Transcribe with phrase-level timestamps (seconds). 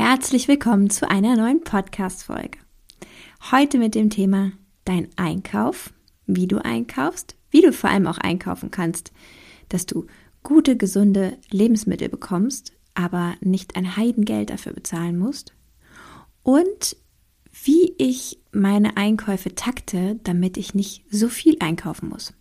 [0.00, 2.56] Herzlich willkommen zu einer neuen Podcast-Folge.
[3.50, 4.52] Heute mit dem Thema
[4.84, 5.92] Dein Einkauf,
[6.24, 9.10] wie du einkaufst, wie du vor allem auch einkaufen kannst,
[9.68, 10.06] dass du
[10.44, 15.52] gute, gesunde Lebensmittel bekommst, aber nicht ein Heidengeld dafür bezahlen musst
[16.44, 16.96] und
[17.64, 22.34] wie ich meine Einkäufe takte, damit ich nicht so viel einkaufen muss.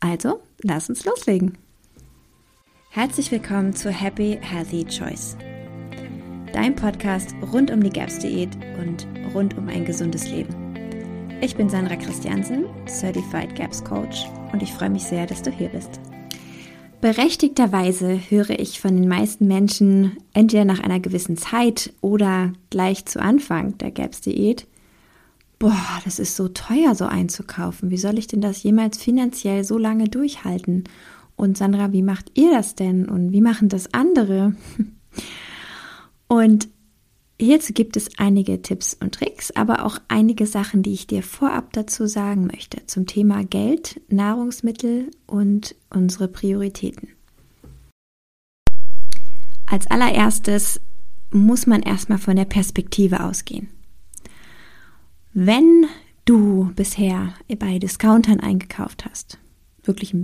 [0.00, 1.58] Also, lass uns loslegen.
[2.88, 5.36] Herzlich willkommen zu Happy Healthy Choice.
[6.52, 10.52] Dein Podcast rund um die GAPS-Diät und rund um ein gesundes Leben.
[11.40, 15.68] Ich bin Sandra Christiansen, Certified GAPS Coach und ich freue mich sehr, dass du hier
[15.68, 16.00] bist.
[17.00, 23.22] Berechtigterweise höre ich von den meisten Menschen entweder nach einer gewissen Zeit oder gleich zu
[23.22, 24.66] Anfang der GAPS-Diät,
[25.60, 27.90] boah, das ist so teuer, so einzukaufen.
[27.90, 30.82] Wie soll ich denn das jemals finanziell so lange durchhalten?
[31.36, 33.08] Und Sandra, wie macht ihr das denn?
[33.08, 34.54] Und wie machen das andere?
[36.30, 36.68] Und
[37.40, 41.72] hierzu gibt es einige Tipps und Tricks, aber auch einige Sachen, die ich dir vorab
[41.72, 47.08] dazu sagen möchte zum Thema Geld, Nahrungsmittel und unsere Prioritäten.
[49.66, 50.80] Als allererstes
[51.32, 53.68] muss man erstmal von der Perspektive ausgehen.
[55.32, 55.86] Wenn
[56.26, 59.38] du bisher bei Discountern eingekauft hast,
[59.82, 60.14] wirklich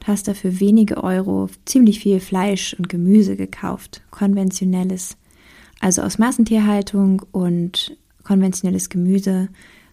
[0.00, 5.16] Billig-Discountern, hast dafür wenige Euro ziemlich viel Fleisch und Gemüse gekauft, konventionelles,
[5.80, 9.48] also aus Massentierhaltung und konventionelles Gemüse,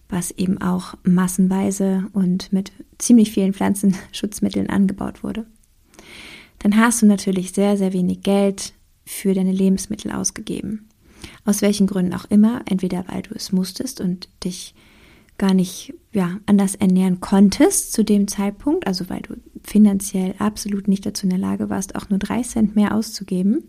[0.08, 5.46] was eben auch massenweise und mit ziemlich vielen Pflanzenschutzmitteln angebaut wurde.
[6.60, 8.72] Dann hast du natürlich sehr, sehr wenig Geld
[9.04, 10.88] für deine Lebensmittel ausgegeben.
[11.44, 14.74] Aus welchen Gründen auch immer, entweder weil du es musstest und dich
[15.38, 21.06] gar nicht ja, anders ernähren konntest zu dem Zeitpunkt, also weil du finanziell absolut nicht
[21.06, 23.62] dazu in der Lage warst, auch nur drei Cent mehr auszugeben.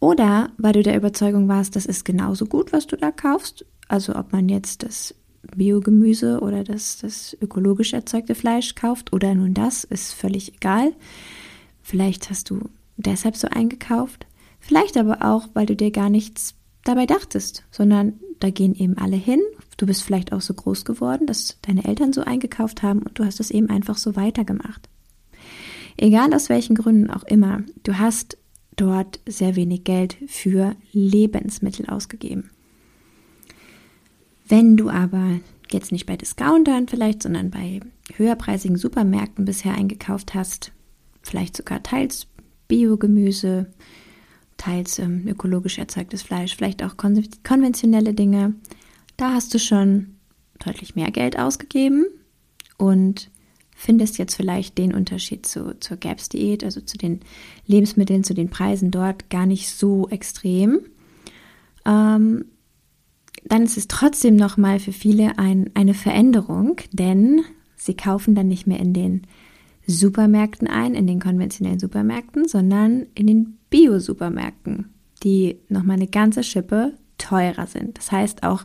[0.00, 3.64] Oder weil du der Überzeugung warst, das ist genauso gut, was du da kaufst.
[3.88, 5.14] Also ob man jetzt das
[5.56, 10.92] Biogemüse oder das, das ökologisch erzeugte Fleisch kauft oder nun das, ist völlig egal.
[11.82, 12.60] Vielleicht hast du
[12.96, 14.26] deshalb so eingekauft.
[14.60, 16.54] Vielleicht aber auch, weil du dir gar nichts
[16.84, 19.40] dabei dachtest, sondern da gehen eben alle hin.
[19.76, 23.24] Du bist vielleicht auch so groß geworden, dass deine Eltern so eingekauft haben und du
[23.24, 24.88] hast es eben einfach so weitergemacht.
[25.96, 28.36] Egal aus welchen Gründen auch immer, du hast
[28.76, 32.50] dort sehr wenig Geld für Lebensmittel ausgegeben.
[34.46, 35.40] Wenn du aber
[35.70, 37.80] jetzt nicht bei Discountern vielleicht, sondern bei
[38.16, 40.72] höherpreisigen Supermärkten bisher eingekauft hast,
[41.22, 42.26] vielleicht sogar teils
[42.68, 43.66] Biogemüse,
[44.56, 48.54] teils ähm, ökologisch erzeugtes Fleisch, vielleicht auch kon konventionelle Dinge.
[49.16, 50.16] Da hast du schon
[50.64, 52.06] deutlich mehr Geld ausgegeben
[52.78, 53.30] und
[53.76, 57.20] findest jetzt vielleicht den Unterschied zu, zur GAPS-Diät, also zu den
[57.66, 60.80] Lebensmitteln, zu den Preisen dort gar nicht so extrem.
[61.84, 62.46] Ähm,
[63.44, 67.42] dann ist es trotzdem nochmal für viele ein, eine Veränderung, denn
[67.76, 69.26] sie kaufen dann nicht mehr in den
[69.86, 76.94] Supermärkten ein, in den konventionellen Supermärkten, sondern in den Bio-Supermärkten, die nochmal eine ganze Schippe
[77.24, 77.98] teurer sind.
[77.98, 78.64] Das heißt auch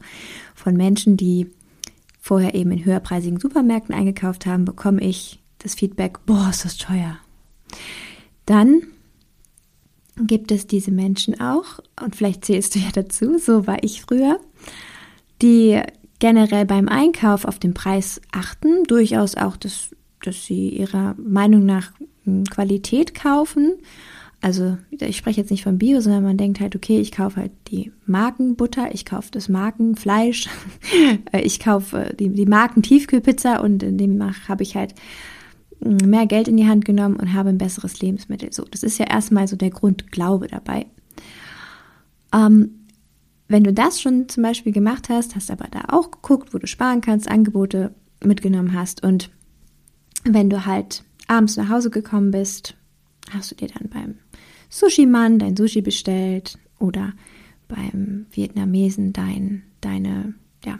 [0.55, 1.47] von Menschen, die
[2.21, 7.17] vorher eben in höherpreisigen Supermärkten eingekauft haben, bekomme ich das Feedback, boah, ist das teuer.
[8.45, 8.81] Dann
[10.17, 14.39] gibt es diese Menschen auch, und vielleicht zählst du ja dazu, so war ich früher,
[15.41, 15.81] die
[16.19, 19.89] generell beim Einkauf auf den Preis achten, durchaus auch das
[20.21, 21.91] dass sie ihrer Meinung nach
[22.23, 23.73] hm, Qualität kaufen.
[24.41, 27.51] Also ich spreche jetzt nicht von Bio, sondern man denkt halt, okay, ich kaufe halt
[27.67, 30.47] die Markenbutter, ich kaufe das Markenfleisch,
[31.33, 34.95] äh, ich kaufe die, die Marken-Tiefkühlpizza und in dem habe ich halt
[35.81, 38.53] hm, mehr Geld in die Hand genommen und habe ein besseres Lebensmittel.
[38.53, 40.85] So, das ist ja erstmal so der Grundglaube dabei.
[42.33, 42.85] Ähm,
[43.49, 46.67] wenn du das schon zum Beispiel gemacht hast, hast aber da auch geguckt, wo du
[46.67, 49.31] sparen kannst, Angebote mitgenommen hast und
[50.23, 52.75] wenn du halt abends nach Hause gekommen bist,
[53.31, 54.15] hast du dir dann beim
[54.69, 57.13] Sushi-Mann dein Sushi bestellt oder
[57.67, 60.33] beim Vietnamesen dein, deine
[60.65, 60.79] ja,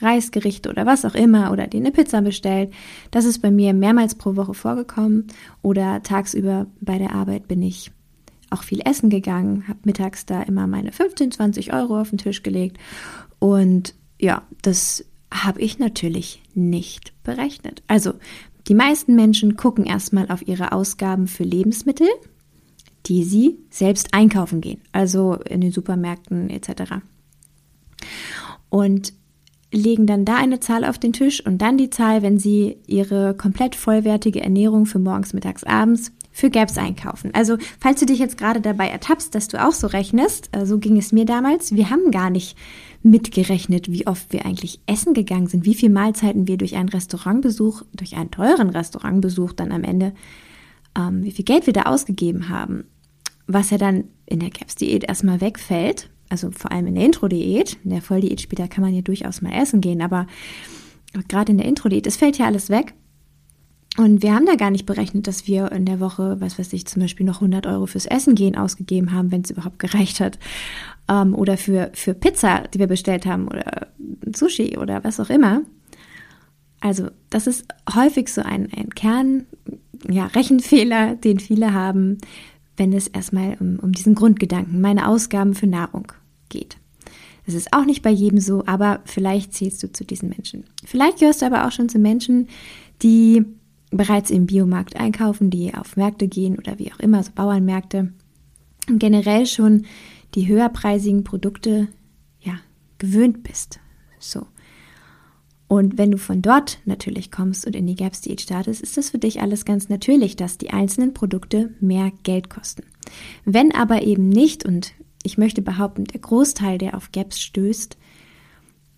[0.00, 2.72] Reisgerichte oder was auch immer oder dir eine Pizza bestellt.
[3.10, 5.26] Das ist bei mir mehrmals pro Woche vorgekommen
[5.62, 7.90] oder tagsüber bei der Arbeit bin ich
[8.50, 12.42] auch viel essen gegangen, habe mittags da immer meine 15, 20 Euro auf den Tisch
[12.42, 12.78] gelegt
[13.38, 17.82] und ja, das habe ich natürlich nicht berechnet.
[17.88, 18.12] Also
[18.68, 22.08] die meisten Menschen gucken erstmal auf ihre Ausgaben für Lebensmittel,
[23.06, 26.94] die sie selbst einkaufen gehen, also in den Supermärkten etc.
[28.68, 29.12] Und
[29.72, 33.34] legen dann da eine Zahl auf den Tisch und dann die Zahl, wenn sie ihre
[33.34, 37.30] komplett vollwertige Ernährung für morgens, mittags, abends für Gaps einkaufen.
[37.34, 40.78] Also, falls du dich jetzt gerade dabei ertappst, dass du auch so rechnest, äh, so
[40.78, 42.56] ging es mir damals, wir haben gar nicht
[43.02, 47.82] mitgerechnet, wie oft wir eigentlich essen gegangen sind, wie viele Mahlzeiten wir durch einen Restaurantbesuch,
[47.92, 50.14] durch einen teuren Restaurantbesuch dann am Ende,
[50.98, 52.84] ähm, wie viel Geld wir da ausgegeben haben.
[53.52, 57.90] Was ja dann in der Gaps-Diät erstmal wegfällt, also vor allem in der Intro-Diät, in
[57.90, 60.26] der Volldiät später kann man ja durchaus mal essen gehen, aber
[61.28, 62.94] gerade in der Intro-Diät, es fällt ja alles weg.
[63.98, 66.86] Und wir haben da gar nicht berechnet, dass wir in der Woche, was weiß ich,
[66.86, 70.38] zum Beispiel noch 100 Euro fürs Essen gehen ausgegeben haben, wenn es überhaupt gereicht hat.
[71.10, 73.88] Ähm, oder für, für Pizza, die wir bestellt haben, oder
[74.34, 75.60] Sushi oder was auch immer.
[76.80, 79.44] Also, das ist häufig so ein, ein Kern,
[80.08, 82.18] ja, Rechenfehler, den viele haben,
[82.76, 86.12] wenn es erstmal um, um diesen Grundgedanken, meine Ausgaben für Nahrung
[86.48, 86.76] geht.
[87.46, 90.64] Das ist auch nicht bei jedem so, aber vielleicht zählst du zu diesen Menschen.
[90.84, 92.48] Vielleicht gehörst du aber auch schon zu Menschen,
[93.02, 93.44] die
[93.90, 98.12] bereits im Biomarkt einkaufen, die auf Märkte gehen oder wie auch immer, so Bauernmärkte
[98.88, 99.84] und generell schon
[100.34, 101.88] die höherpreisigen Produkte
[102.40, 102.54] ja
[102.98, 103.80] gewöhnt bist.
[104.18, 104.46] So.
[105.72, 109.08] Und wenn du von dort natürlich kommst und in die Gaps Diät startest, ist das
[109.08, 112.82] für dich alles ganz natürlich, dass die einzelnen Produkte mehr Geld kosten.
[113.46, 114.92] Wenn aber eben nicht, und
[115.22, 117.96] ich möchte behaupten, der Großteil, der auf Gaps stößt,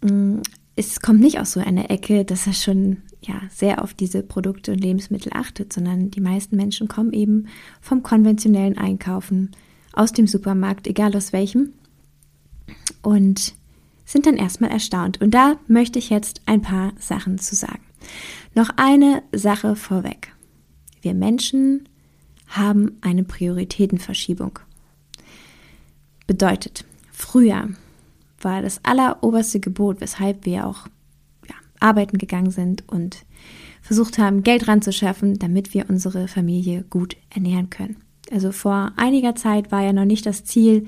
[0.03, 0.38] mm,
[0.75, 4.73] es kommt nicht aus so einer Ecke, dass er schon ja, sehr auf diese Produkte
[4.73, 7.47] und Lebensmittel achtet, sondern die meisten Menschen kommen eben
[7.81, 9.53] vom konventionellen Einkaufen
[9.93, 11.73] aus dem Supermarkt, egal aus welchem,
[13.00, 13.55] und
[14.05, 15.21] sind dann erstmal erstaunt.
[15.21, 17.83] Und da möchte ich jetzt ein paar Sachen zu sagen.
[18.55, 20.33] Noch eine Sache vorweg.
[21.01, 21.89] Wir Menschen
[22.47, 24.59] haben eine Prioritätenverschiebung.
[26.27, 27.69] Bedeutet, früher
[28.41, 30.87] war das alleroberste Gebot, weshalb wir auch
[31.49, 33.25] ja, arbeiten gegangen sind und
[33.83, 37.97] versucht haben, Geld ranzuschaffen, damit wir unsere Familie gut ernähren können.
[38.31, 40.87] Also vor einiger Zeit war ja noch nicht das Ziel,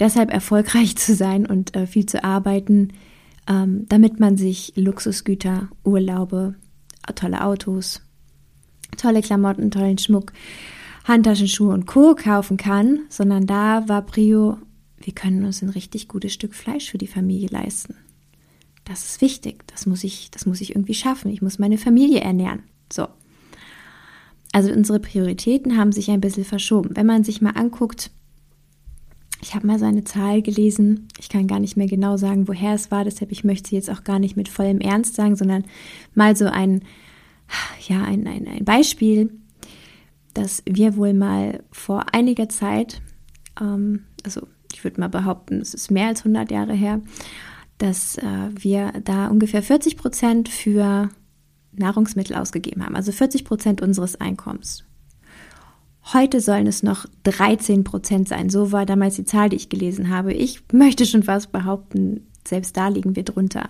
[0.00, 2.88] deshalb erfolgreich zu sein und äh, viel zu arbeiten,
[3.46, 6.54] ähm, damit man sich Luxusgüter, Urlaube,
[7.14, 8.02] tolle Autos,
[8.96, 10.32] tolle Klamotten, tollen Schmuck,
[11.04, 12.14] Handtaschenschuhe und Co.
[12.14, 14.58] kaufen kann, sondern da war Prio,
[14.98, 17.96] wir können uns ein richtig gutes Stück Fleisch für die Familie leisten.
[18.84, 21.30] Das ist wichtig, das muss ich, das muss ich irgendwie schaffen.
[21.30, 22.64] Ich muss meine Familie ernähren.
[22.92, 23.08] So.
[24.52, 26.90] Also unsere Prioritäten haben sich ein bisschen verschoben.
[26.94, 28.10] Wenn man sich mal anguckt,
[29.42, 32.74] ich habe mal so eine Zahl gelesen, ich kann gar nicht mehr genau sagen, woher
[32.74, 35.64] es war, deshalb ich möchte sie jetzt auch gar nicht mit vollem Ernst sagen, sondern
[36.14, 36.82] mal so ein,
[37.88, 39.30] ja, ein, ein, ein Beispiel,
[40.34, 43.00] dass wir wohl mal vor einiger Zeit,
[43.60, 47.00] ähm, also ich würde mal behaupten, es ist mehr als 100 Jahre her,
[47.78, 51.08] dass äh, wir da ungefähr 40 Prozent für
[51.72, 54.84] Nahrungsmittel ausgegeben haben, also 40 Prozent unseres Einkommens.
[56.12, 58.50] Heute sollen es noch 13 Prozent sein.
[58.50, 60.32] So war damals die Zahl, die ich gelesen habe.
[60.32, 63.68] Ich möchte schon fast behaupten, selbst da liegen wir drunter.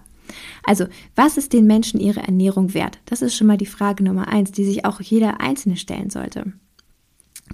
[0.64, 2.98] Also, was ist den Menschen ihre Ernährung wert?
[3.04, 6.52] Das ist schon mal die Frage Nummer eins, die sich auch jeder Einzelne stellen sollte.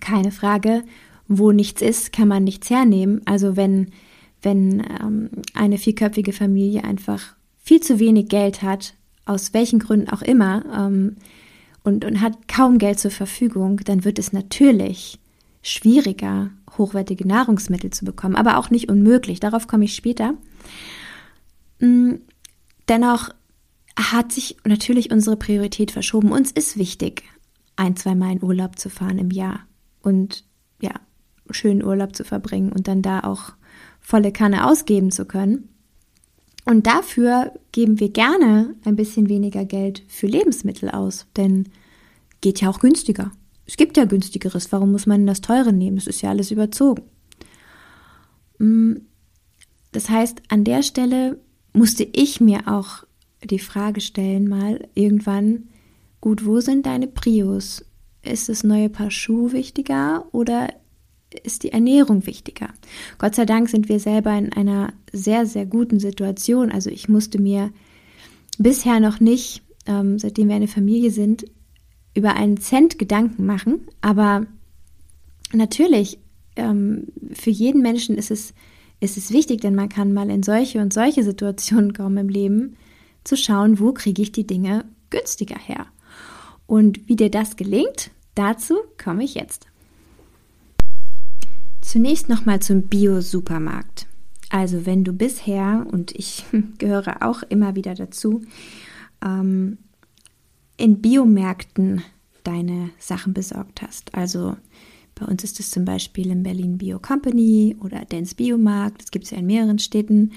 [0.01, 0.83] Keine Frage,
[1.27, 3.23] wo nichts ist, kann man nichts hernehmen.
[3.25, 3.93] Also, wenn,
[4.43, 8.95] wenn ähm, eine vierköpfige Familie einfach viel zu wenig Geld hat,
[9.25, 11.17] aus welchen Gründen auch immer, ähm,
[11.87, 15.21] und, und hat kaum Geld zur Verfügung, dann wird es natürlich
[15.63, 19.41] schwieriger, hochwertige Nahrungsmittel zu bekommen, aber auch nicht unmöglich.
[19.41, 20.35] Darauf komme ich später.
[21.81, 22.15] Mm,
[22.89, 23.31] dennoch
[23.99, 26.33] hat sich natürlich unsere Priorität verschoben.
[26.33, 27.23] Uns ist wichtig,
[27.77, 29.61] ein, zweimal in Urlaub zu fahren im Jahr
[30.03, 30.45] und
[30.81, 30.93] ja,
[31.51, 33.53] schönen Urlaub zu verbringen und dann da auch
[34.01, 35.69] volle Kanne ausgeben zu können.
[36.67, 41.69] Und dafür geben wir gerne ein bisschen weniger Geld für Lebensmittel aus, denn
[42.41, 43.31] geht ja auch günstiger.
[43.67, 44.71] Es gibt ja günstigeres.
[44.73, 45.97] Warum muss man das teure nehmen?
[45.97, 47.05] Das ist ja alles überzogen.
[48.59, 48.95] Mm,
[49.93, 51.41] das heißt, an der Stelle
[51.73, 53.05] musste ich mir auch
[53.45, 55.69] die Frage stellen, mal irgendwann,
[56.21, 57.85] gut, wo sind deine Prios?
[58.23, 60.69] Ist das neue Paar Schuhe wichtiger oder
[61.41, 62.69] ist die Ernährung wichtiger.
[63.19, 66.71] Gott sei Dank sind wir selber in einer sehr, sehr guten Situation.
[66.71, 67.71] Also ich musste mir
[68.59, 71.47] bisher noch nicht, ähm, seitdem wir eine Familie sind,
[72.15, 73.89] über einen Cent Gedanken machen.
[74.01, 74.47] Aber
[75.53, 76.19] natürlich,
[76.57, 78.55] ähm, für jeden Menschen ist es,
[79.01, 82.77] ist es wichtig, denn man kann mal in solche und solche Situationen kommen im Leben,
[83.25, 85.87] zu schauen, wo kriege ich die Dinge günstiger her.
[86.67, 89.67] Und wie dir das gelingt, dazu komme ich jetzt.
[91.97, 94.07] Zunächst nochmal zum Bio-Supermarkt.
[94.51, 96.45] Also wenn du bisher, und ich
[96.79, 98.43] gehöre auch immer wieder dazu,
[99.25, 99.79] ähm,
[100.77, 102.03] in Biomärkten
[102.45, 104.15] deine Sachen besorgt hast.
[104.15, 104.59] Also
[105.15, 109.01] bei uns ist es zum Beispiel in Berlin Bio Company oder Dance Biomarkt.
[109.01, 110.33] Das gibt es ja in mehreren Städten.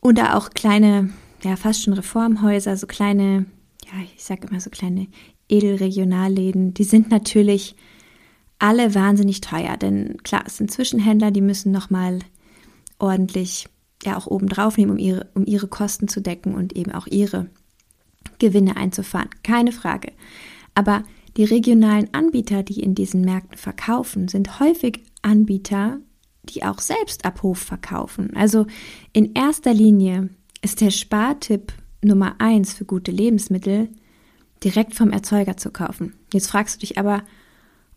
[0.00, 1.10] Oder auch kleine,
[1.42, 3.46] ja, fast schon Reformhäuser, so kleine,
[3.84, 5.08] ja, ich sage immer so kleine
[5.48, 6.72] Edelregionalläden.
[6.72, 7.74] Die sind natürlich
[8.58, 12.18] alle wahnsinnig teuer, denn klar, es sind Zwischenhändler, die müssen nochmal
[12.98, 13.68] ordentlich
[14.02, 17.06] ja auch oben drauf nehmen, um ihre, um ihre Kosten zu decken und eben auch
[17.06, 17.48] ihre
[18.38, 19.30] Gewinne einzufahren.
[19.42, 20.12] Keine Frage.
[20.74, 21.02] Aber
[21.36, 25.98] die regionalen Anbieter, die in diesen Märkten verkaufen, sind häufig Anbieter,
[26.44, 28.34] die auch selbst ab Hof verkaufen.
[28.34, 28.66] Also
[29.12, 30.30] in erster Linie
[30.62, 31.72] ist der Spartipp
[32.02, 33.88] Nummer eins für gute Lebensmittel,
[34.62, 36.14] direkt vom Erzeuger zu kaufen.
[36.32, 37.22] Jetzt fragst du dich aber,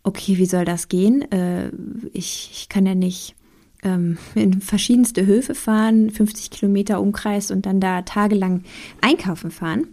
[0.02, 1.30] okay, wie soll das gehen?
[1.30, 1.70] Äh,
[2.12, 3.34] ich, ich kann ja nicht
[3.82, 8.64] ähm, in verschiedenste Höfe fahren, 50 Kilometer Umkreis und dann da tagelang
[9.00, 9.88] einkaufen fahren.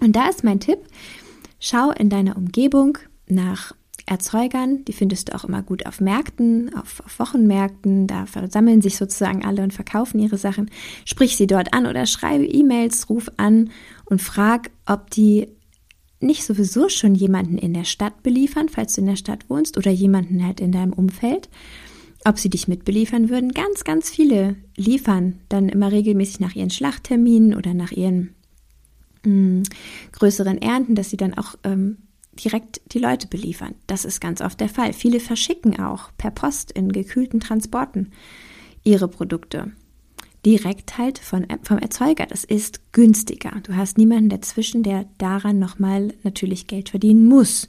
[0.00, 0.78] Und da ist mein Tipp,
[1.58, 3.74] schau in deiner Umgebung nach
[4.06, 8.96] Erzeugern, die findest du auch immer gut auf Märkten, auf, auf, Wochenmärkten, da versammeln sich
[8.96, 10.70] sozusagen alle und verkaufen ihre Sachen.
[11.04, 13.70] Sprich sie dort an oder schreibe E-Mails, ruf an
[14.06, 15.48] und frag, ob die
[16.20, 19.90] nicht sowieso schon jemanden in der Stadt beliefern, falls du in der Stadt wohnst, oder
[19.90, 21.48] jemanden halt in deinem Umfeld
[22.24, 23.52] ob sie dich mitbeliefern würden.
[23.52, 28.34] Ganz, ganz viele liefern dann immer regelmäßig nach ihren Schlachtterminen oder nach ihren
[29.24, 29.62] mh, mm,
[30.12, 31.98] größeren Ernten, dass sie dann auch ähm,
[32.32, 33.74] direkt die Leute beliefern.
[33.86, 34.92] Das ist ganz oft der Fall.
[34.92, 38.12] Viele verschicken auch per Post in gekühlten Transporten
[38.84, 39.72] ihre Produkte.
[40.46, 42.26] Direkt halt von, vom Erzeuger.
[42.26, 43.52] Das ist günstiger.
[43.64, 47.68] Du hast niemanden dazwischen, der daran nochmal natürlich Geld verdienen muss.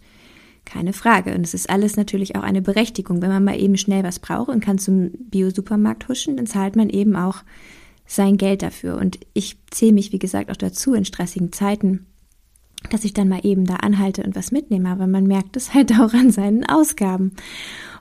[0.66, 1.34] Keine Frage.
[1.34, 3.22] Und es ist alles natürlich auch eine Berechtigung.
[3.22, 6.90] Wenn man mal eben schnell was braucht und kann zum Bio-Supermarkt huschen, dann zahlt man
[6.90, 7.44] eben auch
[8.06, 8.98] sein Geld dafür.
[8.98, 12.06] Und ich zähle mich, wie gesagt, auch dazu in stressigen Zeiten,
[12.92, 14.90] dass ich dann mal eben da anhalte und was mitnehme.
[14.90, 17.34] Aber man merkt es halt auch an seinen Ausgaben.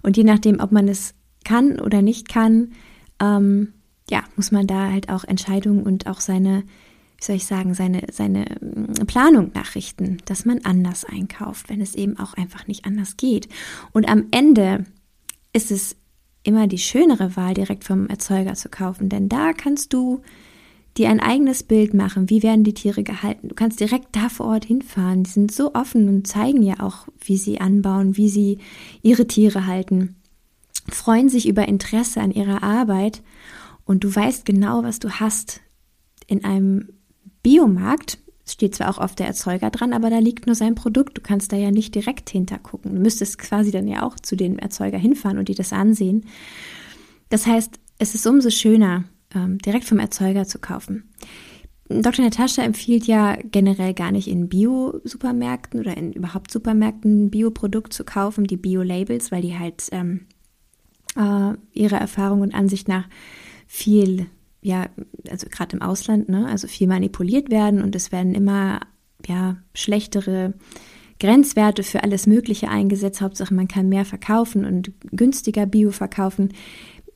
[0.02, 2.72] Und je nachdem, ob man es kann oder nicht kann,
[3.20, 3.72] ähm,
[4.10, 6.64] ja, muss man da halt auch Entscheidungen und auch seine
[7.18, 11.94] wie soll ich sagen, seine, seine mm, Planung nachrichten, dass man anders einkauft, wenn es
[11.94, 13.48] eben auch einfach nicht anders geht.
[13.92, 14.84] Und am Ende
[15.52, 15.96] ist es
[16.44, 20.22] immer die schönere Wahl, direkt vom Erzeuger zu kaufen, denn da kannst du
[20.96, 23.48] dir ein eigenes Bild machen, wie werden die Tiere gehalten.
[23.48, 25.22] Du kannst direkt da vor Ort hinfahren.
[25.22, 28.58] Die sind so offen und zeigen ja auch, wie sie anbauen, wie sie
[29.02, 30.16] ihre Tiere halten,
[30.88, 33.22] freuen sich über Interesse an ihrer Arbeit
[33.88, 35.62] und du weißt genau, was du hast
[36.26, 36.90] in einem
[37.42, 41.16] Biomarkt steht zwar auch oft der Erzeuger dran, aber da liegt nur sein Produkt.
[41.16, 42.94] Du kannst da ja nicht direkt hintergucken.
[42.94, 46.26] Du müsstest quasi dann ja auch zu dem Erzeuger hinfahren und dir das ansehen.
[47.30, 49.04] Das heißt, es ist umso schöner,
[49.34, 51.08] ähm, direkt vom Erzeuger zu kaufen.
[51.88, 52.24] Dr.
[52.24, 58.04] Natascha empfiehlt ja generell gar nicht in Bio-Supermärkten oder in überhaupt Supermärkten ein Bioprodukt zu
[58.04, 60.26] kaufen, die Bio-Labels, weil die halt ähm,
[61.16, 63.08] äh, ihrer Erfahrung und Ansicht nach
[63.68, 64.26] viel
[64.60, 64.88] ja,
[65.30, 68.80] also gerade im Ausland, ne, also viel manipuliert werden und es werden immer,
[69.26, 70.54] ja, schlechtere
[71.20, 73.20] Grenzwerte für alles Mögliche eingesetzt.
[73.20, 76.50] Hauptsache, man kann mehr verkaufen und günstiger Bio verkaufen.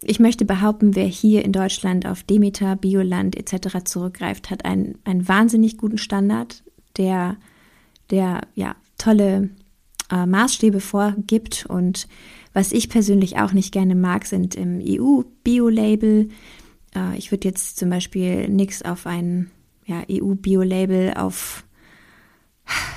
[0.02, 3.84] Ich möchte behaupten, wer hier in Deutschland auf Demeter, Bioland etc.
[3.84, 6.64] zurückgreift, hat einen, einen wahnsinnig guten Standard,
[6.96, 7.36] der,
[8.10, 9.50] der ja, tolle
[10.10, 11.66] äh, Maßstäbe vorgibt.
[11.68, 12.08] Und
[12.52, 16.28] was ich persönlich auch nicht gerne mag, sind im EU-Bio-Label
[16.94, 19.50] äh, ich würde jetzt zum Beispiel nichts auf ein
[19.86, 21.64] ja, EU-Bio-Label auf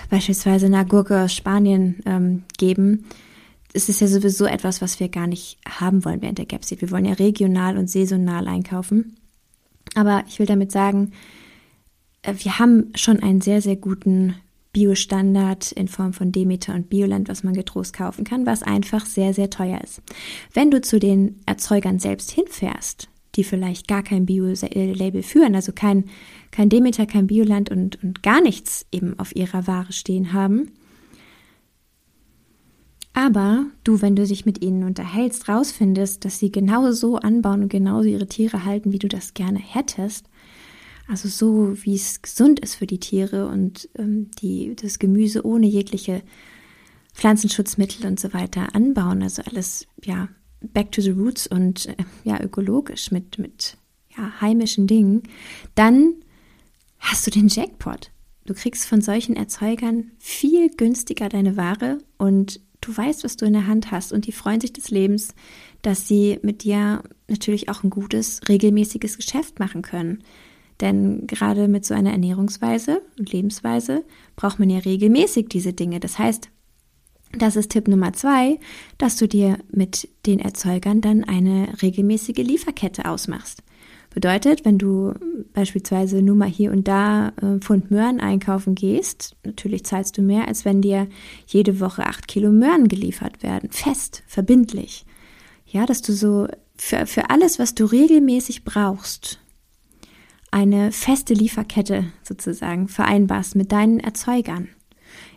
[0.09, 3.05] beispielsweise eine Gurke aus Spanien ähm, geben.
[3.73, 6.81] Es ist ja sowieso etwas, was wir gar nicht haben wollen während der Gapseed.
[6.81, 9.17] Wir wollen ja regional und saisonal einkaufen.
[9.95, 11.11] Aber ich will damit sagen,
[12.21, 14.35] äh, wir haben schon einen sehr, sehr guten
[14.75, 19.33] Biostandard in Form von Demeter und Bioland, was man getrost kaufen kann, was einfach sehr,
[19.33, 20.01] sehr teuer ist.
[20.53, 26.03] Wenn du zu den Erzeugern selbst hinfährst, die vielleicht gar kein Bio-Label führen, also kein,
[26.51, 30.73] kein Demeter, kein Bioland und, und gar nichts eben auf ihrer Ware stehen haben.
[33.13, 37.69] Aber du, wenn du dich mit ihnen unterhältst, rausfindest, dass sie genau so anbauen und
[37.69, 40.27] genauso ihre Tiere halten, wie du das gerne hättest,
[41.07, 45.67] also so, wie es gesund ist für die Tiere und ähm, die, das Gemüse ohne
[45.67, 46.23] jegliche
[47.13, 50.27] Pflanzenschutzmittel und so weiter anbauen, also alles ja
[50.61, 53.77] back to the roots und äh, ja, ökologisch mit, mit
[54.17, 55.23] ja, heimischen Dingen,
[55.75, 56.15] dann
[56.99, 58.11] hast du den Jackpot.
[58.45, 63.53] Du kriegst von solchen Erzeugern viel günstiger deine Ware und du weißt, was du in
[63.53, 65.33] der Hand hast und die freuen sich des Lebens,
[65.81, 70.23] dass sie mit dir natürlich auch ein gutes, regelmäßiges Geschäft machen können.
[70.81, 74.03] Denn gerade mit so einer Ernährungsweise und Lebensweise
[74.35, 75.99] braucht man ja regelmäßig diese Dinge.
[75.99, 76.49] Das heißt,
[77.37, 78.59] Das ist Tipp Nummer zwei,
[78.97, 83.61] dass du dir mit den Erzeugern dann eine regelmäßige Lieferkette ausmachst.
[84.13, 85.13] Bedeutet, wenn du
[85.53, 90.47] beispielsweise nur mal hier und da äh, Pfund Möhren einkaufen gehst, natürlich zahlst du mehr,
[90.47, 91.07] als wenn dir
[91.47, 93.69] jede Woche acht Kilo Möhren geliefert werden.
[93.71, 95.05] Fest, verbindlich.
[95.65, 99.41] Ja, dass du so für, für alles, was du regelmäßig brauchst,
[100.55, 104.69] eine feste Lieferkette sozusagen vereinbarst mit deinen Erzeugern.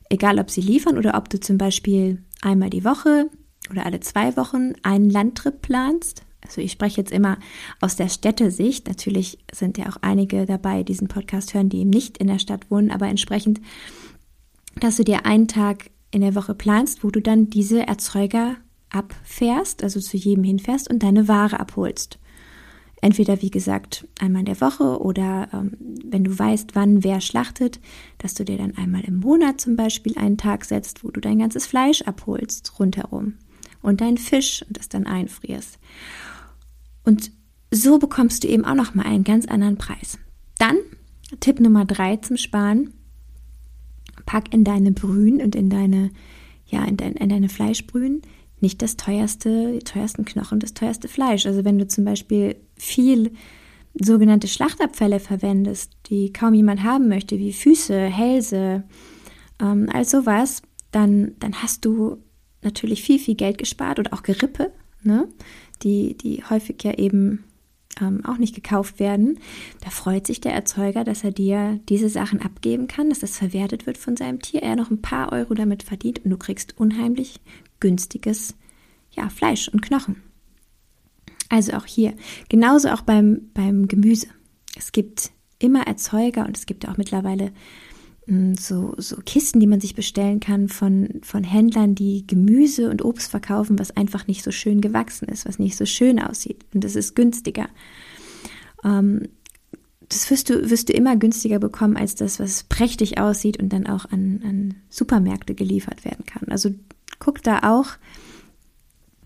[0.08, 3.28] Egal, ob sie liefern oder ob du zum Beispiel einmal die Woche
[3.68, 6.22] oder alle zwei Wochen einen Landtrip planst.
[6.40, 7.38] Also ich spreche jetzt immer
[7.80, 8.87] aus der Städtesicht.
[8.87, 12.70] Natürlich sind ja auch einige dabei, diesen Podcast hören, die eben nicht in der Stadt
[12.70, 13.60] wohnen, aber entsprechend,
[14.76, 18.54] dass du dir einen Tag in der Woche planst, wo du dann diese Erzeuger
[18.90, 22.20] abfährst, also zu jedem hinfährst und deine Ware abholst.
[23.00, 25.73] Entweder, wie gesagt, einmal in der Woche oder ähm,
[26.05, 27.78] wenn du weißt, wann wer schlachtet,
[28.19, 31.38] dass du dir dann einmal im Monat zum Beispiel einen Tag setzt, wo du dein
[31.38, 33.35] ganzes Fleisch abholst rundherum
[33.83, 35.78] und deinen Fisch und das dann einfrierst.
[37.05, 37.31] Und
[37.71, 40.19] so bekommst du eben auch nochmal einen ganz anderen Preis.
[40.59, 40.78] Dann
[41.40, 42.95] Tipp Nummer drei zum Sparen.
[44.26, 46.11] Pack in deine Brühen und in deine,
[46.67, 48.23] ja, in, dein, in deine Fleischbrühen
[48.61, 51.47] nicht das teuerste, die teuersten Knochen, das teuerste Fleisch.
[51.47, 53.33] Also wenn du zum Beispiel viel
[53.95, 58.85] sogenannte Schlachtabfälle verwendest, die kaum jemand haben möchte, wie Füße, Hälse,
[59.61, 62.19] ähm, all sowas, dann, dann hast du
[62.62, 64.73] natürlich viel, viel Geld gespart oder auch Gerippe,
[65.03, 65.29] ne?
[65.83, 67.45] die, die häufig ja eben
[68.00, 69.38] ähm, auch nicht gekauft werden.
[69.81, 73.87] Da freut sich der Erzeuger, dass er dir diese Sachen abgeben kann, dass das verwertet
[73.87, 77.41] wird von seinem Tier, er noch ein paar Euro damit verdient und du kriegst unheimlich
[77.80, 78.54] günstiges
[79.11, 80.23] ja, Fleisch und Knochen.
[81.49, 82.14] Also auch hier,
[82.49, 84.26] genauso auch beim, beim Gemüse.
[84.76, 87.52] Es gibt immer Erzeuger und es gibt auch mittlerweile
[88.26, 93.04] hm, so, so Kisten, die man sich bestellen kann von, von Händlern, die Gemüse und
[93.04, 96.64] Obst verkaufen, was einfach nicht so schön gewachsen ist, was nicht so schön aussieht.
[96.75, 97.68] Und das ist günstiger.
[98.85, 99.29] Ähm,
[100.11, 103.87] das wirst du, wirst du immer günstiger bekommen als das, was prächtig aussieht und dann
[103.87, 106.48] auch an, an Supermärkte geliefert werden kann.
[106.50, 106.70] Also
[107.18, 107.87] guck da auch,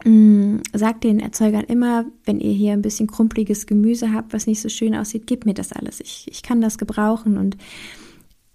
[0.04, 4.60] mm, sagt den Erzeugern immer, wenn ihr hier ein bisschen krumpeliges Gemüse habt, was nicht
[4.60, 6.00] so schön aussieht, gib mir das alles.
[6.00, 7.56] Ich, ich kann das gebrauchen und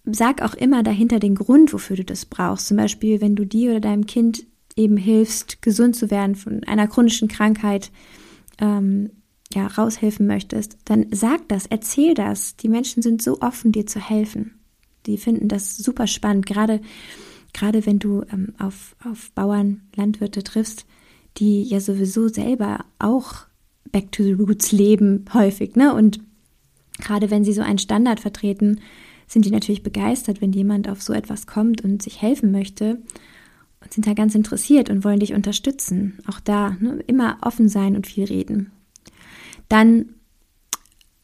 [0.06, 2.68] sag auch immer dahinter den Grund, wofür du das brauchst.
[2.68, 4.46] Zum Beispiel, wenn du dir oder deinem Kind
[4.76, 7.92] eben hilfst, gesund zu werden von einer chronischen Krankheit,
[8.60, 9.10] ähm,
[9.54, 12.58] ja, raushelfen möchtest, dann sag das, erzähl das.
[12.58, 14.60] Die Menschen sind so offen, dir zu helfen.
[15.06, 16.82] Die finden das super spannend, gerade,
[17.58, 20.86] gerade wenn du ähm, auf, auf Bauern, Landwirte triffst,
[21.38, 23.48] die ja sowieso selber auch
[23.92, 25.94] Back to the Roots leben, häufig, ne?
[25.94, 26.20] Und
[27.00, 28.82] gerade wenn sie so einen Standard vertreten,
[29.28, 33.02] sind die natürlich begeistert, wenn jemand auf so etwas kommt und sich helfen möchte
[33.82, 36.20] und sind da ganz interessiert und wollen dich unterstützen.
[36.28, 37.04] Auch da ne?
[37.08, 38.72] immer offen sein und viel reden.
[39.68, 40.14] Dann,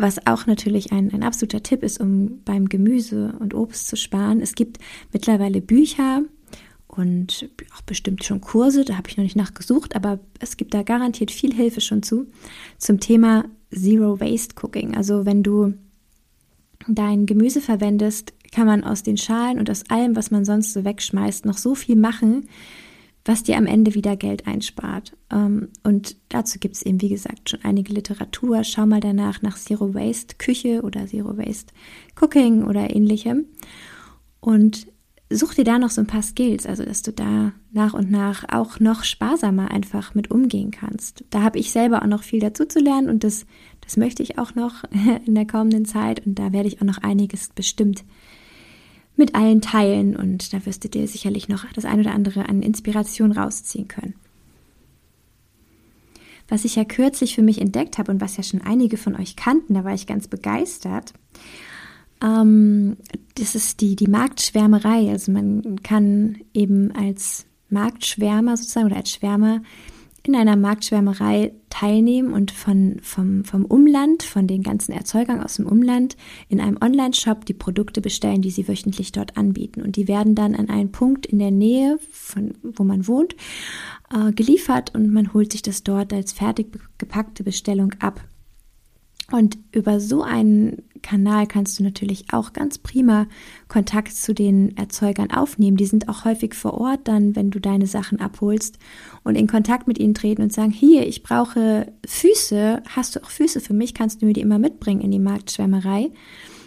[0.04, 4.42] was auch natürlich ein, ein absoluter Tipp ist, um beim Gemüse und Obst zu sparen,
[4.42, 4.78] es gibt
[5.14, 6.24] mittlerweile Bücher,
[6.88, 10.84] und auch bestimmt schon Kurse, da habe ich noch nicht nachgesucht, aber es gibt da
[10.84, 12.28] garantiert viel Hilfe schon zu,
[12.78, 14.96] zum Thema Zero Waste Cooking.
[14.96, 15.74] Also wenn du
[16.88, 20.84] dein Gemüse verwendest, kann man aus den Schalen und aus allem, was man sonst so
[20.84, 22.48] wegschmeißt, noch so viel machen,
[23.26, 25.16] was dir am Ende wieder Geld einspart.
[25.32, 28.64] Ähm, und dazu gibt es eben, wie gesagt, schon einige Literatur.
[28.64, 31.74] Schau mal danach nach Zero Waste Küche oder Zero Waste
[32.20, 33.46] Cooking oder ähnlichem.
[34.40, 34.88] Und
[35.30, 38.46] such dir da noch so ein paar Skills, also dass du da nach und nach
[38.50, 41.24] auch noch sparsamer einfach mit umgehen kannst.
[41.30, 43.46] Da habe ich selber auch noch viel dazu zu lernen und das,
[43.82, 44.84] das möchte ich auch noch
[45.26, 48.04] in der kommenden Zeit und da werde ich auch noch einiges bestimmt
[49.16, 52.62] mit allen teilen und da wirst du dir sicherlich noch das ein oder andere an
[52.62, 54.16] Inspiration rausziehen können.
[56.48, 59.36] Was ich ja kürzlich für mich entdeckt habe und was ja schon einige von euch
[59.36, 61.14] kannten, da war ich ganz begeistert
[62.24, 62.98] ähm,
[63.36, 65.10] das ist die, die Marktschwärmerei.
[65.12, 69.62] Also man kann eben als Marktschwärmer sozusagen oder als Schwärmer
[70.26, 75.68] in einer Marktschwärmerei teilnehmen und von, vom, vom Umland, von den ganzen Erzeugern aus dem
[75.68, 76.16] Umland
[76.48, 79.82] in einem Online-Shop die Produkte bestellen, die sie wöchentlich dort anbieten.
[79.82, 83.36] Und die werden dann an einen Punkt in der Nähe, von wo man wohnt,
[84.14, 88.22] äh, geliefert und man holt sich das dort als fertig gepackte Bestellung ab.
[89.32, 93.28] Und über so einen Kanal kannst du natürlich auch ganz prima
[93.68, 95.78] Kontakt zu den Erzeugern aufnehmen.
[95.78, 98.78] Die sind auch häufig vor Ort dann, wenn du deine Sachen abholst
[99.24, 103.30] und in Kontakt mit ihnen treten und sagen, hier, ich brauche Füße, hast du auch
[103.30, 106.12] Füße für mich, kannst du mir die immer mitbringen in die Marktschwärmerei.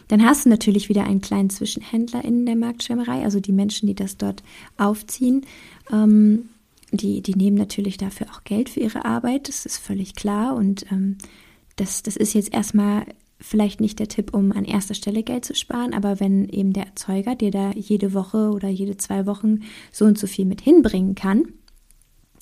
[0.09, 3.95] Dann hast du natürlich wieder einen kleinen Zwischenhändler in der Marktschwärmerei, also die Menschen, die
[3.95, 4.43] das dort
[4.77, 5.45] aufziehen.
[5.93, 6.49] Ähm,
[6.93, 10.55] die, die nehmen natürlich dafür auch Geld für ihre Arbeit, das ist völlig klar.
[10.55, 11.19] Und ähm,
[11.77, 13.07] das, das ist jetzt erstmal
[13.39, 16.87] vielleicht nicht der Tipp, um an erster Stelle Geld zu sparen, aber wenn eben der
[16.87, 19.61] Erzeuger dir da jede Woche oder jede zwei Wochen
[19.93, 21.45] so und so viel mit hinbringen kann,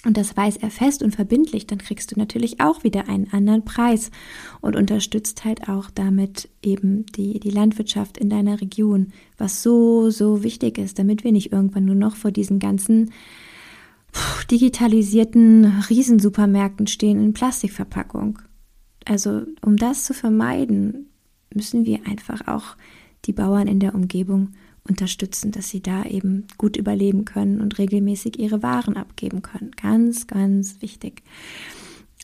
[0.05, 3.65] und das weiß er fest und verbindlich, dann kriegst du natürlich auch wieder einen anderen
[3.65, 4.11] Preis
[4.61, 10.43] und unterstützt halt auch damit eben die, die Landwirtschaft in deiner Region, was so, so
[10.43, 13.13] wichtig ist, damit wir nicht irgendwann nur noch vor diesen ganzen
[14.51, 18.39] digitalisierten Riesensupermärkten stehen in Plastikverpackung.
[19.05, 21.11] Also um das zu vermeiden,
[21.53, 22.77] müssen wir einfach auch
[23.27, 24.51] die Bauern in der Umgebung
[24.89, 29.71] unterstützen, dass sie da eben gut überleben können und regelmäßig ihre Waren abgeben können.
[29.73, 31.23] Ganz, ganz wichtig.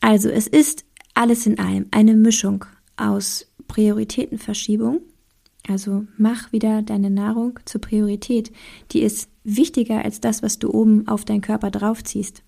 [0.00, 2.64] Also es ist alles in allem eine Mischung
[2.96, 5.00] aus Prioritätenverschiebung.
[5.66, 8.52] Also mach wieder deine Nahrung zur Priorität.
[8.92, 12.42] Die ist wichtiger als das, was du oben auf deinen Körper draufziehst.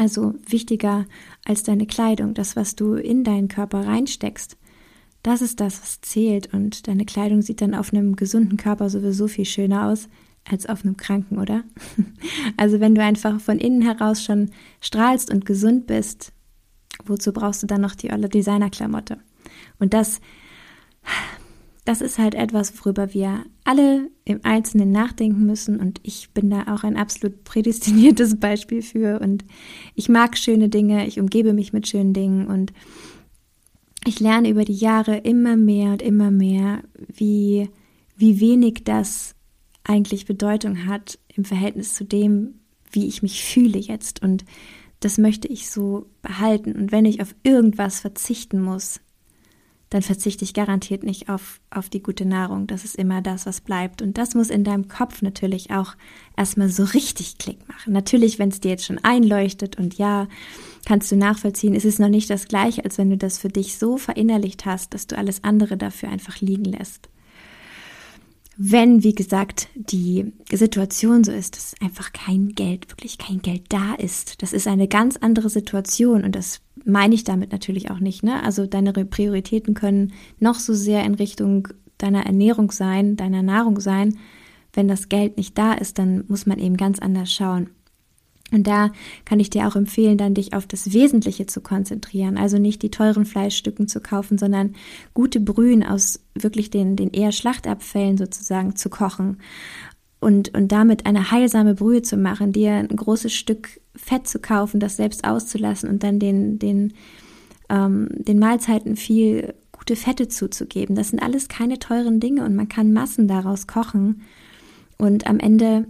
[0.00, 1.04] Also wichtiger
[1.44, 4.56] als deine Kleidung, das, was du in deinen Körper reinsteckst.
[5.22, 6.54] Das ist das, was zählt.
[6.54, 10.08] Und deine Kleidung sieht dann auf einem gesunden Körper sowieso viel schöner aus
[10.48, 11.64] als auf einem kranken, oder?
[12.56, 16.32] Also wenn du einfach von innen heraus schon strahlst und gesund bist,
[17.04, 19.18] wozu brauchst du dann noch die olle Designerklamotte?
[19.80, 20.22] Und das,
[21.84, 25.80] das ist halt etwas, worüber wir alle im Einzelnen nachdenken müssen.
[25.80, 29.20] Und ich bin da auch ein absolut prädestiniertes Beispiel für.
[29.20, 29.44] Und
[29.94, 32.72] ich mag schöne Dinge, ich umgebe mich mit schönen Dingen und
[34.06, 37.68] ich lerne über die Jahre immer mehr und immer mehr, wie,
[38.16, 39.34] wie wenig das
[39.84, 44.22] eigentlich Bedeutung hat im Verhältnis zu dem, wie ich mich fühle jetzt.
[44.22, 44.44] Und
[45.00, 46.72] das möchte ich so behalten.
[46.76, 49.00] Und wenn ich auf irgendwas verzichten muss,
[49.90, 52.68] dann verzichte ich garantiert nicht auf, auf die gute Nahrung.
[52.68, 54.02] Das ist immer das, was bleibt.
[54.02, 55.94] Und das muss in deinem Kopf natürlich auch
[56.36, 57.92] erstmal so richtig Klick machen.
[57.92, 60.28] Natürlich, wenn es dir jetzt schon einleuchtet und ja,
[60.86, 63.78] kannst du nachvollziehen, ist es noch nicht das gleiche, als wenn du das für dich
[63.78, 67.08] so verinnerlicht hast, dass du alles andere dafür einfach liegen lässt.
[68.56, 73.94] Wenn, wie gesagt, die Situation so ist, dass einfach kein Geld, wirklich kein Geld da
[73.94, 78.22] ist, das ist eine ganz andere Situation und das meine ich damit natürlich auch nicht.
[78.22, 78.42] Ne?
[78.42, 84.18] Also deine Prioritäten können noch so sehr in Richtung deiner Ernährung sein, deiner Nahrung sein.
[84.72, 87.70] Wenn das Geld nicht da ist, dann muss man eben ganz anders schauen.
[88.52, 88.90] Und da
[89.24, 92.36] kann ich dir auch empfehlen, dann dich auf das Wesentliche zu konzentrieren.
[92.36, 94.74] Also nicht die teuren Fleischstücken zu kaufen, sondern
[95.14, 99.38] gute Brühen aus wirklich den, den eher Schlachtabfällen sozusagen zu kochen.
[100.20, 104.78] Und, und damit eine heilsame Brühe zu machen, dir ein großes Stück Fett zu kaufen,
[104.78, 106.92] das selbst auszulassen und dann den, den,
[107.70, 110.94] ähm, den Mahlzeiten viel gute Fette zuzugeben.
[110.94, 114.20] Das sind alles keine teuren Dinge und man kann Massen daraus kochen.
[114.98, 115.86] Und am Ende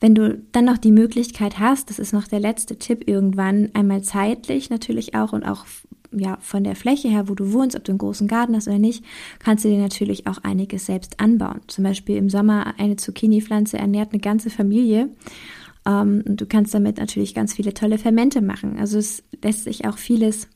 [0.00, 4.02] wenn du dann noch die Möglichkeit hast, das ist noch der letzte Tipp irgendwann, einmal
[4.02, 5.64] zeitlich natürlich auch und auch
[6.12, 8.78] ja, von der Fläche her, wo du wohnst, ob du einen großen Garten hast oder
[8.78, 9.04] nicht,
[9.38, 11.60] kannst du dir natürlich auch einiges selbst anbauen.
[11.66, 15.10] Zum Beispiel im Sommer eine Zucchini-Pflanze ernährt eine ganze Familie.
[15.86, 18.78] Ähm, und du kannst damit natürlich ganz viele tolle Fermente machen.
[18.78, 20.48] Also es lässt sich auch vieles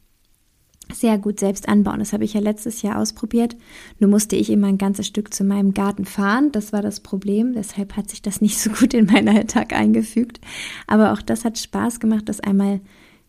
[0.93, 2.01] sehr gut selbst anbauen.
[2.01, 3.57] Das habe ich ja letztes Jahr ausprobiert.
[3.99, 6.51] Nur musste ich immer ein ganzes Stück zu meinem Garten fahren.
[6.53, 7.53] Das war das Problem.
[7.55, 10.41] Deshalb hat sich das nicht so gut in meinen Alltag eingefügt.
[10.87, 12.81] Aber auch das hat Spaß gemacht, das einmal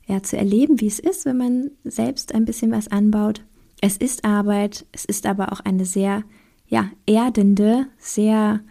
[0.07, 3.43] ja, zu erleben, wie es ist, wenn man selbst ein bisschen was anbaut.
[3.81, 4.85] Es ist Arbeit.
[4.91, 6.23] Es ist aber auch eine sehr,
[6.67, 8.61] ja, erdende, sehr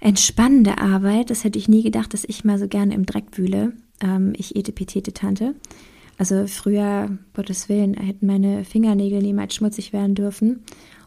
[0.00, 1.30] entspannende Arbeit.
[1.30, 3.72] Das hätte ich nie gedacht, dass ich mal so gerne im Dreck wühle.
[4.00, 5.54] Ähm, ich etepetete Tante.
[6.18, 10.64] Also früher, Gottes Willen, hätten meine Fingernägel niemals schmutzig werden dürfen.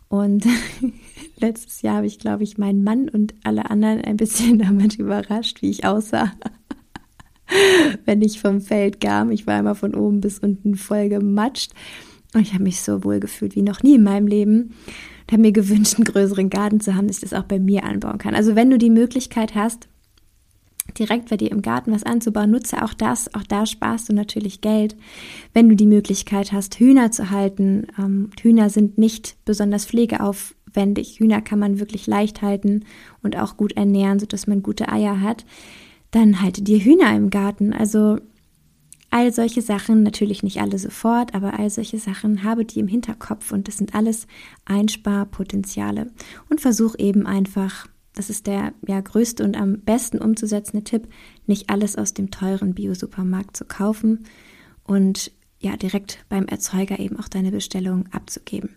[0.07, 0.45] Und
[1.37, 5.61] letztes Jahr habe ich, glaube ich, meinen Mann und alle anderen ein bisschen damit überrascht,
[5.61, 6.31] wie ich aussah,
[8.05, 9.31] wenn ich vom Feld kam.
[9.31, 11.73] Ich war immer von oben bis unten voll gematscht.
[12.33, 14.61] Und ich habe mich so wohl gefühlt wie noch nie in meinem Leben.
[14.61, 17.83] Und habe mir gewünscht, einen größeren Garten zu haben, dass ich das auch bei mir
[17.83, 18.35] anbauen kann.
[18.35, 19.87] Also wenn du die Möglichkeit hast,
[20.97, 23.33] direkt bei dir im Garten was anzubauen, nutze auch das.
[23.33, 24.95] Auch da sparst du natürlich Geld.
[25.53, 31.19] Wenn du die Möglichkeit hast, Hühner zu halten, ähm, Hühner sind nicht besonders pflegeaufwendig.
[31.19, 32.85] Hühner kann man wirklich leicht halten
[33.21, 35.45] und auch gut ernähren, sodass man gute Eier hat.
[36.11, 37.73] Dann halte dir Hühner im Garten.
[37.73, 38.17] Also
[39.09, 43.51] all solche Sachen, natürlich nicht alle sofort, aber all solche Sachen habe die im Hinterkopf
[43.51, 44.27] und das sind alles
[44.65, 46.11] Einsparpotenziale.
[46.49, 47.87] Und versuch eben einfach
[48.19, 51.07] das ist der ja größte und am besten umzusetzende Tipp,
[51.45, 54.25] nicht alles aus dem teuren Bio-Supermarkt zu kaufen
[54.83, 58.75] und ja direkt beim Erzeuger eben auch deine Bestellung abzugeben.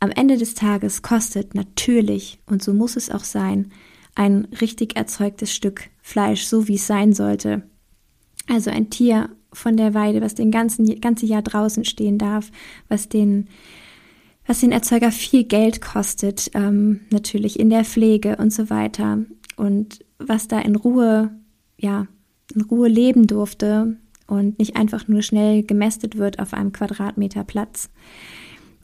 [0.00, 3.70] Am Ende des Tages kostet natürlich, und so muss es auch sein,
[4.16, 7.62] ein richtig erzeugtes Stück Fleisch, so wie es sein sollte.
[8.46, 12.52] Also ein Tier von der Weide, was den ganzen ganze Jahr draußen stehen darf,
[12.88, 13.48] was den
[14.46, 19.18] was den Erzeuger viel Geld kostet, ähm, natürlich in der Pflege und so weiter.
[19.56, 21.32] Und was da in Ruhe,
[21.76, 22.06] ja,
[22.54, 23.96] in Ruhe leben durfte
[24.28, 27.90] und nicht einfach nur schnell gemästet wird auf einem Quadratmeter Platz.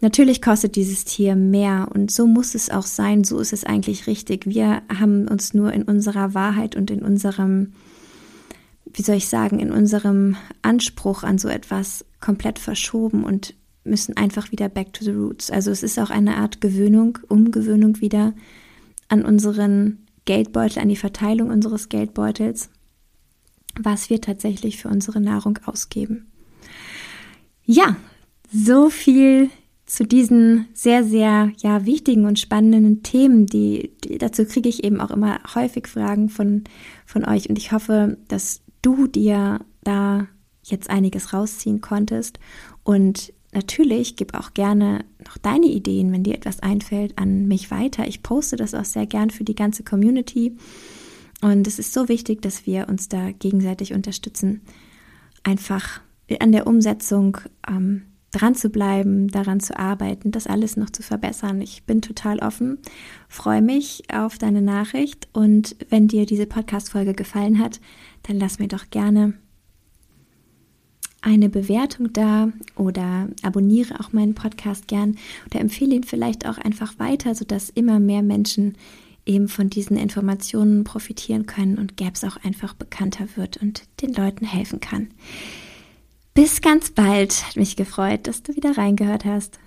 [0.02, 4.08] Natürlich kostet dieses Tier mehr und so muss es auch sein, so ist es eigentlich
[4.08, 4.46] richtig.
[4.46, 7.74] Wir haben uns nur in unserer Wahrheit und in unserem,
[8.92, 14.50] wie soll ich sagen, in unserem Anspruch an so etwas komplett verschoben und müssen einfach
[14.50, 15.52] wieder back to the roots.
[15.52, 18.34] Also es ist auch eine Art Gewöhnung, Umgewöhnung wieder
[19.08, 22.70] an unseren Geldbeutel, an die Verteilung unseres Geldbeutels,
[23.80, 26.26] was wir tatsächlich für unsere Nahrung ausgeben.
[27.64, 27.94] Ja,
[28.52, 29.48] so viel
[29.92, 35.02] zu diesen sehr, sehr ja, wichtigen und spannenden Themen, die, die dazu kriege ich eben
[35.02, 36.64] auch immer häufig Fragen von,
[37.04, 37.50] von euch.
[37.50, 40.28] Und ich hoffe, dass du dir da
[40.62, 42.38] jetzt einiges rausziehen konntest.
[42.84, 48.08] Und natürlich gib auch gerne noch deine Ideen, wenn dir etwas einfällt, an mich weiter.
[48.08, 50.56] Ich poste das auch sehr gern für die ganze Community.
[51.42, 54.62] Und es ist so wichtig, dass wir uns da gegenseitig unterstützen,
[55.42, 56.00] einfach
[56.40, 57.36] an der Umsetzung
[57.68, 61.60] ähm, dran zu bleiben, daran zu arbeiten, das alles noch zu verbessern.
[61.60, 62.78] Ich bin total offen,
[63.28, 67.80] freue mich auf deine Nachricht und wenn dir diese Podcast-Folge gefallen hat,
[68.24, 69.34] dann lass mir doch gerne
[71.20, 75.16] eine Bewertung da oder abonniere auch meinen Podcast gern
[75.46, 78.74] oder empfehle ihn vielleicht auch einfach weiter, sodass immer mehr Menschen
[79.24, 84.44] eben von diesen Informationen profitieren können und Gaps auch einfach bekannter wird und den Leuten
[84.44, 85.08] helfen kann.
[86.34, 87.46] Bis ganz bald.
[87.46, 89.58] Hat mich gefreut, dass du wieder reingehört hast.